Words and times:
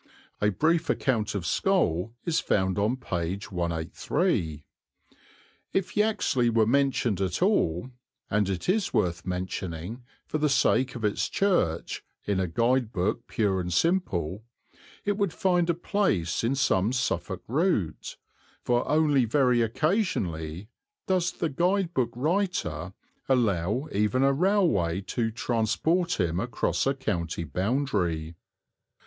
A 0.41 0.49
brief 0.49 0.89
account 0.89 1.35
of 1.35 1.43
Scole 1.45 2.13
is 2.25 2.39
found 2.39 2.79
on 2.79 2.97
p. 2.97 3.37
183. 3.37 4.63
If 5.73 5.95
Yaxley 5.95 6.49
were 6.49 6.65
mentioned 6.65 7.21
at 7.21 7.43
all 7.43 7.91
(and 8.27 8.49
it 8.49 8.67
is 8.67 8.95
worth 8.95 9.27
mentioning, 9.27 10.03
for 10.25 10.39
the 10.39 10.49
sake 10.49 10.95
of 10.95 11.05
its 11.05 11.29
church, 11.29 12.03
in 12.25 12.39
a 12.39 12.47
guide 12.47 12.91
book 12.91 13.27
pure 13.27 13.59
and 13.61 13.71
simple) 13.71 14.43
it 15.05 15.17
would 15.17 15.31
find 15.33 15.69
a 15.69 15.75
place 15.75 16.43
in 16.43 16.55
some 16.55 16.91
Suffolk 16.91 17.43
route, 17.47 18.17
for 18.63 18.89
only 18.89 19.25
very 19.25 19.61
occasionally 19.61 20.67
does 21.05 21.31
the 21.31 21.47
guide 21.47 21.93
book 21.93 22.09
writer 22.15 22.93
allow 23.29 23.87
even 23.91 24.23
a 24.23 24.33
railway 24.33 25.01
to 25.01 25.29
transport 25.29 26.19
him 26.19 26.39
across 26.39 26.87
a 26.87 26.95
county 26.95 27.43
boundary. 27.43 28.33